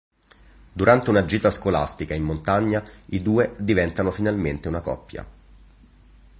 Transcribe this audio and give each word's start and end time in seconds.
Durante 0.73 1.11
una 1.11 1.25
gita 1.25 1.51
scolastica 1.51 2.15
in 2.15 2.23
montagna 2.23 2.83
i 3.09 3.21
due 3.21 3.53
diventano 3.59 4.09
finalmente 4.09 4.67
una 4.67 4.81
coppia. 4.81 5.23